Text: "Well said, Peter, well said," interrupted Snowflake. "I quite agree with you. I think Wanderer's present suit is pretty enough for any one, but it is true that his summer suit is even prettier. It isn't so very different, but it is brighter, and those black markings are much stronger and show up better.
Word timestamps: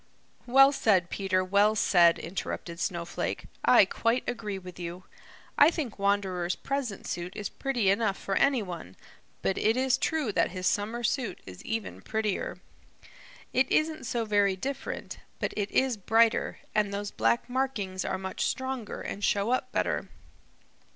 "Well 0.47 0.71
said, 0.71 1.11
Peter, 1.11 1.43
well 1.43 1.75
said," 1.75 2.17
interrupted 2.17 2.79
Snowflake. 2.79 3.45
"I 3.63 3.85
quite 3.85 4.23
agree 4.27 4.57
with 4.57 4.79
you. 4.79 5.03
I 5.59 5.69
think 5.69 5.99
Wanderer's 5.99 6.55
present 6.55 7.05
suit 7.05 7.35
is 7.35 7.49
pretty 7.49 7.87
enough 7.91 8.17
for 8.17 8.33
any 8.35 8.63
one, 8.63 8.95
but 9.43 9.59
it 9.59 9.77
is 9.77 9.99
true 9.99 10.31
that 10.31 10.49
his 10.49 10.65
summer 10.65 11.03
suit 11.03 11.39
is 11.45 11.63
even 11.63 12.01
prettier. 12.01 12.57
It 13.53 13.71
isn't 13.71 14.05
so 14.07 14.25
very 14.25 14.55
different, 14.55 15.19
but 15.39 15.53
it 15.55 15.69
is 15.69 15.97
brighter, 15.97 16.57
and 16.73 16.91
those 16.91 17.11
black 17.11 17.47
markings 17.47 18.03
are 18.03 18.17
much 18.17 18.47
stronger 18.47 19.01
and 19.03 19.23
show 19.23 19.51
up 19.51 19.71
better. 19.71 20.09